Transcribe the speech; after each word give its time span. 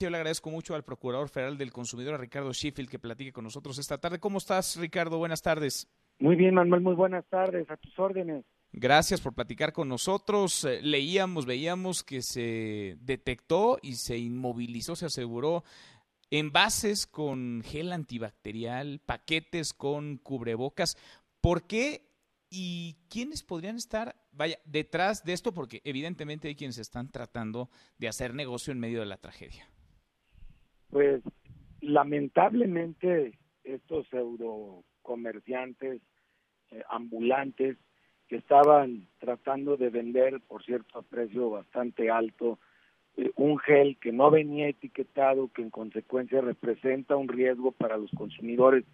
Yo 0.00 0.10
le 0.10 0.16
agradezco 0.16 0.48
mucho 0.48 0.76
al 0.76 0.84
Procurador 0.84 1.28
Federal 1.28 1.58
del 1.58 1.72
Consumidor, 1.72 2.20
Ricardo 2.20 2.52
Sheffield, 2.52 2.88
que 2.88 3.00
platique 3.00 3.32
con 3.32 3.42
nosotros 3.42 3.78
esta 3.78 3.98
tarde. 3.98 4.20
¿Cómo 4.20 4.38
estás, 4.38 4.76
Ricardo? 4.76 5.18
Buenas 5.18 5.42
tardes. 5.42 5.88
Muy 6.20 6.36
bien, 6.36 6.54
Manuel, 6.54 6.82
muy 6.82 6.94
buenas 6.94 7.26
tardes, 7.26 7.68
a 7.68 7.76
tus 7.76 7.98
órdenes. 7.98 8.44
Gracias 8.70 9.20
por 9.20 9.34
platicar 9.34 9.72
con 9.72 9.88
nosotros. 9.88 10.64
Eh, 10.64 10.82
leíamos, 10.82 11.46
veíamos 11.46 12.04
que 12.04 12.22
se 12.22 12.96
detectó 13.00 13.80
y 13.82 13.94
se 13.94 14.16
inmovilizó, 14.18 14.94
se 14.94 15.06
aseguró 15.06 15.64
envases 16.30 17.08
con 17.08 17.62
gel 17.64 17.90
antibacterial, 17.90 19.00
paquetes 19.04 19.74
con 19.74 20.18
cubrebocas. 20.18 20.96
¿Por 21.40 21.66
qué 21.66 22.08
y 22.50 22.98
quiénes 23.10 23.42
podrían 23.42 23.74
estar, 23.74 24.14
vaya, 24.30 24.60
detrás 24.64 25.24
de 25.24 25.32
esto? 25.32 25.52
Porque 25.52 25.82
evidentemente 25.82 26.46
hay 26.46 26.54
quienes 26.54 26.78
están 26.78 27.10
tratando 27.10 27.68
de 27.98 28.06
hacer 28.06 28.32
negocio 28.32 28.72
en 28.72 28.78
medio 28.78 29.00
de 29.00 29.06
la 29.06 29.16
tragedia 29.16 29.68
pues 30.90 31.22
lamentablemente 31.80 33.38
estos 33.64 34.06
pseudo 34.08 34.84
comerciantes 35.02 36.00
eh, 36.70 36.82
ambulantes 36.90 37.76
que 38.28 38.36
estaban 38.36 39.08
tratando 39.18 39.76
de 39.76 39.88
vender, 39.88 40.40
por 40.46 40.62
cierto, 40.62 40.98
a 40.98 41.02
precio 41.02 41.48
bastante 41.50 42.10
alto, 42.10 42.58
eh, 43.16 43.30
un 43.36 43.58
gel 43.58 43.96
que 43.98 44.12
no 44.12 44.30
venía 44.30 44.68
etiquetado, 44.68 45.48
que 45.48 45.62
en 45.62 45.70
consecuencia 45.70 46.42
representa 46.42 47.16
un 47.16 47.28
riesgo 47.28 47.72
para 47.72 47.96
los 47.96 48.10
consumidores, 48.10 48.84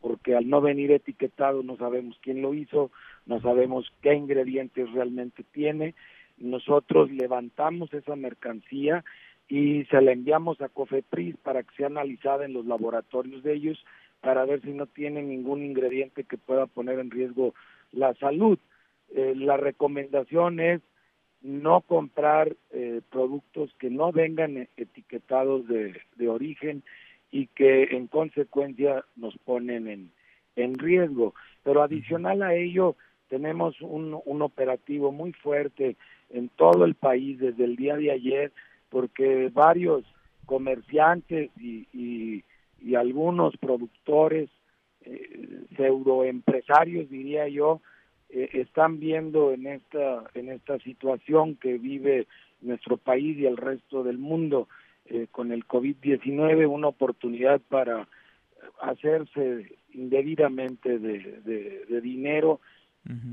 porque 0.00 0.36
al 0.36 0.48
no 0.48 0.60
venir 0.60 0.92
etiquetado 0.92 1.62
no 1.62 1.76
sabemos 1.78 2.18
quién 2.20 2.42
lo 2.42 2.52
hizo, 2.52 2.90
no 3.24 3.40
sabemos 3.40 3.90
qué 4.02 4.14
ingredientes 4.14 4.92
realmente 4.92 5.42
tiene. 5.42 5.94
Nosotros 6.36 7.10
levantamos 7.10 7.94
esa 7.94 8.14
mercancía 8.14 9.04
y 9.52 9.84
se 9.90 10.00
la 10.00 10.12
enviamos 10.12 10.62
a 10.62 10.70
COFEPRIS 10.70 11.36
para 11.36 11.62
que 11.62 11.74
sea 11.76 11.88
analizada 11.88 12.46
en 12.46 12.54
los 12.54 12.64
laboratorios 12.64 13.42
de 13.42 13.52
ellos 13.52 13.84
para 14.22 14.46
ver 14.46 14.62
si 14.62 14.70
no 14.70 14.86
tiene 14.86 15.20
ningún 15.20 15.62
ingrediente 15.62 16.24
que 16.24 16.38
pueda 16.38 16.64
poner 16.64 16.98
en 16.98 17.10
riesgo 17.10 17.52
la 17.92 18.14
salud. 18.14 18.58
Eh, 19.14 19.34
la 19.36 19.58
recomendación 19.58 20.58
es 20.58 20.80
no 21.42 21.82
comprar 21.82 22.56
eh, 22.70 23.02
productos 23.10 23.74
que 23.78 23.90
no 23.90 24.10
vengan 24.10 24.68
etiquetados 24.78 25.68
de, 25.68 26.00
de, 26.16 26.28
origen 26.30 26.82
y 27.30 27.48
que 27.48 27.94
en 27.94 28.06
consecuencia 28.06 29.04
nos 29.16 29.36
ponen 29.36 29.86
en, 29.86 30.12
en 30.56 30.78
riesgo. 30.78 31.34
Pero 31.62 31.82
adicional 31.82 32.42
a 32.42 32.54
ello, 32.54 32.96
tenemos 33.28 33.78
un, 33.82 34.18
un 34.24 34.40
operativo 34.40 35.12
muy 35.12 35.34
fuerte 35.34 35.96
en 36.30 36.48
todo 36.48 36.86
el 36.86 36.94
país 36.94 37.38
desde 37.38 37.64
el 37.64 37.76
día 37.76 37.98
de 37.98 38.12
ayer 38.12 38.52
porque 38.92 39.50
varios 39.52 40.04
comerciantes 40.44 41.50
y, 41.58 41.88
y, 41.94 42.44
algunos 42.94 43.56
productores, 43.56 44.50
eh, 45.06 45.64
pseudoempresarios 45.76 47.08
diría 47.08 47.48
yo, 47.48 47.80
eh, 48.28 48.50
están 48.52 49.00
viendo 49.00 49.52
en 49.52 49.66
esta, 49.66 50.24
en 50.34 50.50
esta 50.50 50.78
situación 50.80 51.56
que 51.56 51.78
vive 51.78 52.26
nuestro 52.60 52.98
país 52.98 53.38
y 53.38 53.46
el 53.46 53.56
resto 53.56 54.04
del 54.04 54.18
mundo. 54.18 54.68
Eh, 55.06 55.26
con 55.30 55.52
el 55.52 55.66
COVID-19 55.66 56.68
una 56.68 56.88
oportunidad 56.88 57.60
para 57.68 58.06
hacerse 58.80 59.74
indebidamente 59.92 60.98
de, 60.98 61.40
de, 61.88 62.00
dinero 62.00 62.60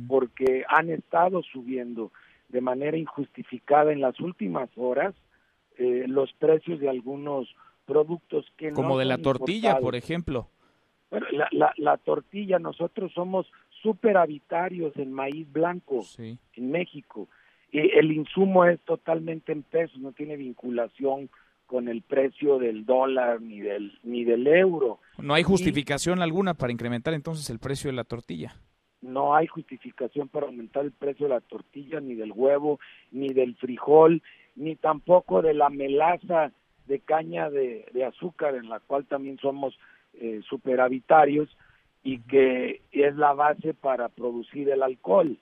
porque 0.07 0.63
han 0.67 0.89
estado 0.89 1.43
subiendo 1.43 2.11
de 2.47 2.61
manera 2.61 2.97
injustificada 2.97 3.91
en 3.91 4.01
las 4.01 4.19
últimas 4.19 4.69
horas 4.75 5.13
eh, 5.79 6.05
los 6.07 6.31
precios 6.33 6.79
de 6.79 6.89
algunos 6.89 7.47
productos 7.85 8.45
que 8.57 8.71
como 8.71 8.99
de 8.99 9.05
la 9.05 9.17
tortilla 9.17 9.79
por 9.79 9.95
ejemplo. 9.95 10.49
Bueno 11.09 11.25
la, 11.31 11.47
la, 11.51 11.73
la 11.77 11.97
tortilla 11.97 12.59
nosotros 12.59 13.11
somos 13.13 13.47
superhabitarios 13.81 14.95
en 14.97 15.11
maíz 15.11 15.51
blanco 15.51 16.05
en 16.17 16.71
México 16.71 17.27
y 17.71 17.79
el 17.97 18.11
insumo 18.11 18.65
es 18.65 18.79
totalmente 18.81 19.51
en 19.51 19.63
pesos 19.63 19.97
no 19.99 20.11
tiene 20.11 20.37
vinculación 20.37 21.29
con 21.65 21.87
el 21.87 22.01
precio 22.01 22.57
del 22.57 22.83
dólar 22.85 23.41
ni 23.41 23.59
del 23.59 23.99
ni 24.03 24.23
del 24.23 24.47
euro. 24.47 24.99
No 25.19 25.35
hay 25.35 25.43
justificación 25.43 26.21
alguna 26.21 26.55
para 26.55 26.73
incrementar 26.73 27.13
entonces 27.13 27.49
el 27.51 27.59
precio 27.59 27.89
de 27.89 27.95
la 27.95 28.03
tortilla. 28.03 28.55
No 29.01 29.35
hay 29.35 29.47
justificación 29.47 30.27
para 30.27 30.47
aumentar 30.47 30.83
el 30.83 30.91
precio 30.91 31.27
de 31.27 31.35
la 31.35 31.41
tortilla, 31.41 32.01
ni 32.01 32.15
del 32.15 32.33
huevo, 32.33 32.79
ni 33.11 33.29
del 33.29 33.55
frijol, 33.55 34.21
ni 34.59 34.75
tampoco 34.75 35.41
de 35.41 35.53
la 35.53 35.69
melaza 35.69 36.51
de 36.85 36.99
caña 36.99 37.49
de, 37.49 37.85
azúcar, 38.05 38.55
en 38.55 38.67
la 38.67 38.79
cual 38.79 39.05
también 39.05 39.37
somos 39.37 39.77
eh, 40.13 40.41
superhabitarios 40.47 41.49
y 42.03 42.19
que 42.19 42.81
es 42.91 43.15
la 43.15 43.33
base 43.33 43.73
para 43.73 44.09
producir 44.09 44.69
el 44.69 44.83
alcohol. 44.83 45.37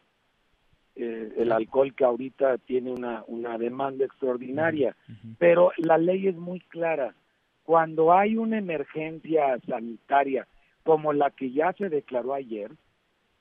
Eh, 0.96 1.34
el 1.38 1.52
alcohol 1.52 1.94
que 1.94 2.04
ahorita 2.04 2.58
tiene 2.60 2.92
una, 2.92 3.24
una 3.28 3.58
demanda 3.58 4.06
extraordinaria. 4.06 4.96
Pero 5.38 5.72
la 5.78 5.98
ley 5.98 6.28
es 6.28 6.36
muy 6.36 6.60
clara. 6.60 7.16
Cuando 7.64 8.14
hay 8.14 8.38
una 8.38 8.58
emergencia 8.58 9.58
sanitaria 9.68 10.48
como 10.84 11.12
la 11.12 11.32
que 11.32 11.52
ya 11.52 11.74
se 11.74 11.90
declaró 11.90 12.34
ayer, 12.34 12.72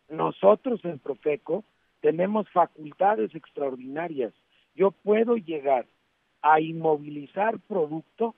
nosotros 0.09 0.85
en 0.85 0.99
Profeco 0.99 1.65
tenemos 2.01 2.49
facultades 2.51 3.35
extraordinarias. 3.35 4.33
Yo 4.77 4.91
puedo 4.91 5.37
llegar 5.37 5.87
a 6.43 6.61
inmovilizar 6.61 7.59
producto, 7.61 8.35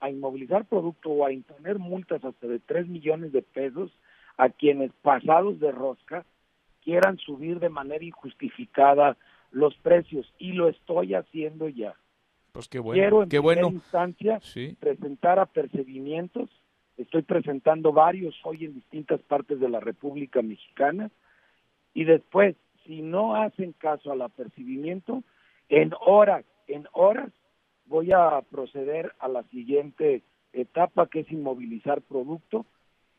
a 0.00 0.10
inmovilizar 0.10 0.64
producto 0.66 1.10
o 1.10 1.26
a 1.26 1.32
imponer 1.32 1.78
multas 1.78 2.24
hasta 2.24 2.46
de 2.46 2.60
3 2.60 2.88
millones 2.88 3.32
de 3.32 3.42
pesos 3.42 3.90
a 4.36 4.48
quienes 4.50 4.92
pasados 5.02 5.58
de 5.60 5.72
rosca 5.72 6.24
quieran 6.82 7.18
subir 7.18 7.58
de 7.58 7.68
manera 7.68 8.04
injustificada 8.04 9.16
los 9.50 9.74
precios 9.78 10.32
y 10.38 10.52
lo 10.52 10.68
estoy 10.68 11.14
haciendo 11.14 11.68
ya. 11.68 11.94
Pues 12.52 12.68
qué 12.68 12.78
bueno, 12.78 13.00
Quiero 13.00 13.22
en 13.22 13.28
qué 13.28 13.38
primera 13.38 13.62
bueno. 13.62 13.76
instancia 13.76 14.40
presentar 14.78 15.38
apercibimientos 15.38 16.50
Estoy 17.00 17.22
presentando 17.22 17.92
varios 17.94 18.34
hoy 18.44 18.66
en 18.66 18.74
distintas 18.74 19.22
partes 19.22 19.58
de 19.58 19.70
la 19.70 19.80
República 19.80 20.42
Mexicana 20.42 21.10
y 21.94 22.04
después, 22.04 22.56
si 22.84 23.02
no 23.02 23.36
hacen 23.36 23.72
caso 23.72 24.12
al 24.12 24.22
apercibimiento, 24.22 25.22
en 25.68 25.92
horas, 26.00 26.44
en 26.66 26.86
horas 26.92 27.30
voy 27.86 28.12
a 28.12 28.40
proceder 28.50 29.12
a 29.18 29.28
la 29.28 29.42
siguiente 29.44 30.22
etapa 30.52 31.06
que 31.06 31.20
es 31.20 31.32
inmovilizar 31.32 32.02
producto, 32.02 32.66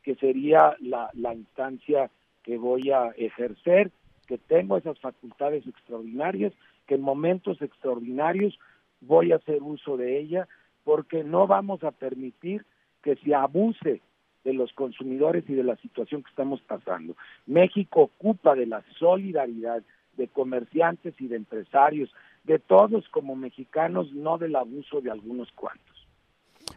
que 0.03 0.15
sería 0.15 0.75
la, 0.79 1.09
la 1.13 1.33
instancia 1.33 2.09
que 2.43 2.57
voy 2.57 2.91
a 2.91 3.09
ejercer, 3.17 3.91
que 4.27 4.37
tengo 4.37 4.77
esas 4.77 4.99
facultades 4.99 5.67
extraordinarias, 5.67 6.53
que 6.87 6.95
en 6.95 7.01
momentos 7.01 7.61
extraordinarios 7.61 8.57
voy 9.01 9.31
a 9.31 9.37
hacer 9.37 9.61
uso 9.61 9.97
de 9.97 10.19
ella, 10.19 10.47
porque 10.83 11.23
no 11.23 11.47
vamos 11.47 11.83
a 11.83 11.91
permitir 11.91 12.65
que 13.01 13.15
se 13.17 13.35
abuse 13.35 14.01
de 14.43 14.53
los 14.53 14.73
consumidores 14.73 15.43
y 15.47 15.53
de 15.53 15.63
la 15.63 15.75
situación 15.77 16.23
que 16.23 16.29
estamos 16.29 16.61
pasando. 16.61 17.15
México 17.45 18.01
ocupa 18.01 18.55
de 18.55 18.65
la 18.65 18.83
solidaridad 18.97 19.83
de 20.17 20.27
comerciantes 20.27 21.13
y 21.19 21.27
de 21.27 21.37
empresarios, 21.37 22.11
de 22.43 22.59
todos 22.59 23.07
como 23.09 23.35
mexicanos, 23.35 24.11
no 24.13 24.37
del 24.37 24.55
abuso 24.55 25.01
de 25.01 25.11
algunos 25.11 25.51
cuantos. 25.53 25.91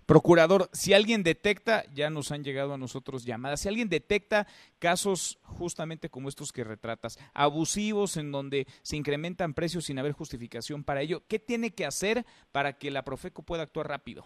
Procurador, 0.06 0.68
si 0.72 0.92
alguien 0.92 1.22
detecta, 1.22 1.84
ya 1.94 2.10
nos 2.10 2.30
han 2.30 2.44
llegado 2.44 2.74
a 2.74 2.78
nosotros 2.78 3.24
llamadas, 3.24 3.60
si 3.60 3.68
alguien 3.68 3.88
detecta 3.88 4.46
casos 4.78 5.38
justamente 5.44 6.10
como 6.10 6.28
estos 6.28 6.52
que 6.52 6.62
retratas, 6.62 7.18
abusivos 7.32 8.18
en 8.18 8.30
donde 8.30 8.66
se 8.82 8.96
incrementan 8.96 9.54
precios 9.54 9.84
sin 9.86 9.98
haber 9.98 10.12
justificación 10.12 10.84
para 10.84 11.00
ello, 11.00 11.22
¿qué 11.26 11.38
tiene 11.38 11.70
que 11.70 11.86
hacer 11.86 12.24
para 12.52 12.74
que 12.74 12.90
la 12.90 13.02
Profeco 13.02 13.42
pueda 13.42 13.62
actuar 13.62 13.88
rápido? 13.88 14.24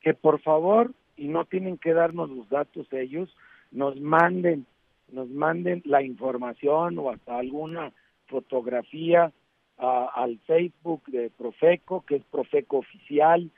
Que 0.00 0.14
por 0.14 0.40
favor 0.42 0.94
y 1.20 1.28
no 1.28 1.44
tienen 1.44 1.76
que 1.76 1.92
darnos 1.92 2.30
los 2.30 2.48
datos 2.48 2.90
ellos, 2.92 3.36
nos 3.70 4.00
manden, 4.00 4.64
nos 5.12 5.28
manden 5.28 5.82
la 5.84 6.02
información 6.02 6.98
o 6.98 7.10
hasta 7.10 7.36
alguna 7.36 7.92
fotografía 8.26 9.30
al 9.76 10.38
Facebook 10.46 11.02
de 11.08 11.28
Profeco, 11.28 12.06
que 12.06 12.16
es 12.16 12.24
Profeco 12.24 12.78
Oficial, 12.78 13.50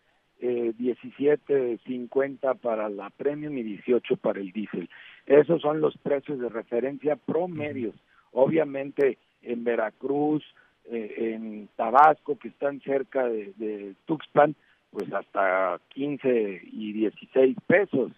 eh, 0.40 0.72
17.50 0.78 2.54
para 2.58 2.88
la 2.88 3.10
premium 3.10 3.58
y 3.58 3.62
18 3.62 4.16
para 4.16 4.40
el 4.40 4.52
diésel. 4.52 4.88
Esos 5.26 5.60
son 5.60 5.80
los 5.80 5.96
precios 5.98 6.38
de 6.38 6.48
referencia 6.48 7.16
promedios. 7.16 7.94
Obviamente 8.32 9.18
en 9.42 9.64
Veracruz, 9.64 10.44
eh, 10.90 11.34
en 11.34 11.68
Tabasco, 11.76 12.38
que 12.38 12.48
están 12.48 12.80
cerca 12.80 13.26
de, 13.28 13.94
Tuxpan, 14.06 14.54
pues 14.90 15.12
hasta 15.12 15.80
15 15.88 16.62
y 16.72 16.92
16 16.92 17.56
pesos. 17.66 18.12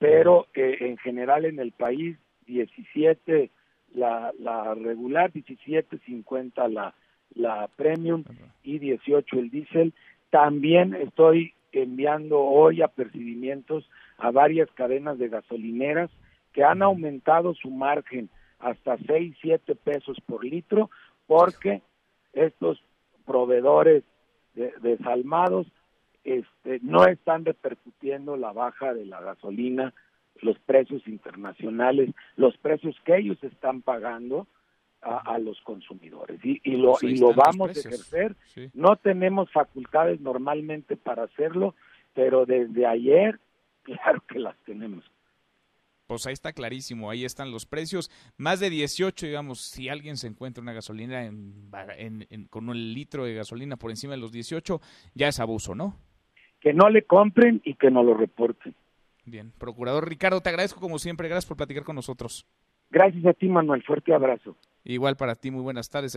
Pero 0.00 0.48
eh, 0.54 0.78
en 0.80 0.96
general 0.96 1.44
en 1.44 1.60
el 1.60 1.70
país, 1.70 2.16
17 2.46 3.50
la, 3.96 4.32
la 4.38 4.74
regular, 4.74 5.32
17.50 5.32 6.68
la, 6.70 6.94
la 7.34 7.68
premium 7.76 8.24
y 8.62 8.78
18 8.78 9.38
el 9.38 9.50
diésel. 9.50 9.94
También 10.30 10.94
estoy 10.94 11.54
enviando 11.72 12.40
hoy 12.40 12.82
apercibimientos 12.82 13.88
a 14.18 14.30
varias 14.30 14.70
cadenas 14.72 15.18
de 15.18 15.28
gasolineras 15.28 16.10
que 16.52 16.62
han 16.62 16.82
aumentado 16.82 17.54
su 17.54 17.70
margen 17.70 18.28
hasta 18.58 18.96
6, 18.98 19.36
7 19.40 19.74
pesos 19.74 20.18
por 20.26 20.44
litro 20.44 20.90
porque 21.26 21.82
estos 22.32 22.82
proveedores 23.26 24.04
desalmados 24.80 25.66
este, 26.24 26.80
no 26.82 27.06
están 27.06 27.44
repercutiendo 27.44 28.36
la 28.36 28.52
baja 28.52 28.94
de 28.94 29.04
la 29.04 29.20
gasolina 29.20 29.92
los 30.42 30.58
precios 30.60 31.06
internacionales, 31.06 32.10
los 32.36 32.56
precios 32.58 32.96
que 33.04 33.16
ellos 33.16 33.38
están 33.42 33.82
pagando 33.82 34.46
a, 35.02 35.38
los 35.38 35.60
consumidores 35.60 36.40
y, 36.44 36.60
y 36.64 36.72
lo, 36.72 36.92
pues 36.92 37.04
y 37.04 37.16
lo 37.18 37.32
vamos 37.32 37.68
a 37.68 37.72
ejercer. 37.72 38.34
No 38.74 38.96
tenemos 38.96 39.50
facultades 39.52 40.20
normalmente 40.20 40.96
para 40.96 41.24
hacerlo, 41.24 41.74
pero 42.14 42.44
desde 42.46 42.86
ayer, 42.86 43.38
claro 43.82 44.22
que 44.26 44.38
las 44.38 44.56
tenemos. 44.64 45.04
Pues 46.06 46.24
ahí 46.26 46.32
está 46.32 46.52
clarísimo, 46.52 47.10
ahí 47.10 47.24
están 47.24 47.50
los 47.50 47.66
precios. 47.66 48.10
Más 48.36 48.60
de 48.60 48.70
18, 48.70 49.26
digamos, 49.26 49.60
si 49.60 49.88
alguien 49.88 50.16
se 50.16 50.28
encuentra 50.28 50.62
una 50.62 50.72
gasolina 50.72 51.24
en, 51.24 52.46
con 52.48 52.68
un 52.68 52.94
litro 52.94 53.24
de 53.24 53.34
gasolina 53.34 53.76
por 53.76 53.90
encima 53.90 54.14
de 54.14 54.20
los 54.20 54.30
18, 54.30 54.80
ya 55.14 55.28
es 55.28 55.40
abuso, 55.40 55.74
¿no? 55.74 55.96
Que 56.60 56.72
no 56.72 56.88
le 56.90 57.02
compren 57.02 57.60
y 57.64 57.74
que 57.74 57.90
no 57.90 58.04
lo 58.04 58.14
reporten. 58.14 58.74
Bien, 59.26 59.52
procurador 59.58 60.08
Ricardo, 60.08 60.40
te 60.40 60.48
agradezco 60.48 60.80
como 60.80 60.98
siempre, 60.98 61.28
gracias 61.28 61.46
por 61.46 61.56
platicar 61.56 61.82
con 61.82 61.96
nosotros. 61.96 62.46
Gracias 62.90 63.26
a 63.26 63.32
ti, 63.32 63.48
Manuel, 63.48 63.82
fuerte 63.82 64.14
abrazo. 64.14 64.56
Igual 64.84 65.16
para 65.16 65.34
ti, 65.34 65.50
muy 65.50 65.62
buenas 65.62 65.90
tardes. 65.90 66.14